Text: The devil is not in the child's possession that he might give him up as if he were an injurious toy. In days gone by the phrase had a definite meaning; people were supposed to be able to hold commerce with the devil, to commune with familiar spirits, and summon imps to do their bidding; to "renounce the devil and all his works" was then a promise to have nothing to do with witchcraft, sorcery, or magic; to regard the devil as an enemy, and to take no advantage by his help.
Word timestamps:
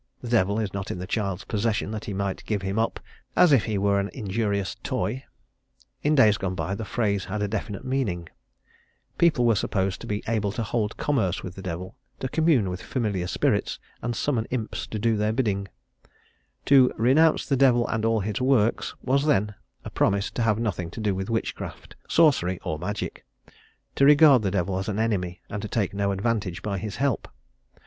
The 0.21 0.29
devil 0.29 0.57
is 0.57 0.73
not 0.73 0.89
in 0.89 0.97
the 0.97 1.05
child's 1.05 1.43
possession 1.43 1.91
that 1.91 2.05
he 2.05 2.13
might 2.15 2.43
give 2.45 2.63
him 2.63 2.79
up 2.79 2.99
as 3.35 3.51
if 3.51 3.65
he 3.65 3.77
were 3.77 3.99
an 3.99 4.09
injurious 4.15 4.73
toy. 4.81 5.25
In 6.01 6.15
days 6.15 6.39
gone 6.39 6.55
by 6.55 6.73
the 6.73 6.83
phrase 6.85 7.25
had 7.25 7.43
a 7.43 7.47
definite 7.47 7.85
meaning; 7.85 8.27
people 9.19 9.45
were 9.45 9.53
supposed 9.53 10.01
to 10.01 10.07
be 10.07 10.23
able 10.27 10.51
to 10.53 10.63
hold 10.63 10.97
commerce 10.97 11.43
with 11.43 11.53
the 11.53 11.61
devil, 11.61 11.95
to 12.19 12.27
commune 12.27 12.67
with 12.67 12.81
familiar 12.81 13.27
spirits, 13.27 13.77
and 14.01 14.15
summon 14.15 14.45
imps 14.45 14.87
to 14.87 14.97
do 14.97 15.17
their 15.17 15.31
bidding; 15.31 15.67
to 16.65 16.91
"renounce 16.97 17.45
the 17.45 17.55
devil 17.55 17.87
and 17.87 18.03
all 18.03 18.21
his 18.21 18.41
works" 18.41 18.95
was 19.03 19.27
then 19.27 19.53
a 19.85 19.91
promise 19.91 20.31
to 20.31 20.41
have 20.41 20.57
nothing 20.57 20.89
to 20.89 20.99
do 20.99 21.13
with 21.13 21.29
witchcraft, 21.29 21.95
sorcery, 22.09 22.59
or 22.63 22.79
magic; 22.79 23.23
to 23.93 24.03
regard 24.03 24.41
the 24.41 24.49
devil 24.49 24.79
as 24.79 24.89
an 24.89 24.97
enemy, 24.97 25.41
and 25.47 25.61
to 25.61 25.67
take 25.67 25.93
no 25.93 26.11
advantage 26.11 26.63
by 26.63 26.79
his 26.79 26.95
help. 26.95 27.27